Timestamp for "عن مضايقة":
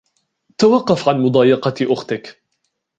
1.09-1.73